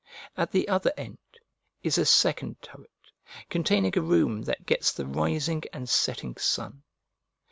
[0.35, 1.19] At the other end
[1.83, 2.89] is a second turret,
[3.51, 6.81] containing a room that gets the rising and setting sun.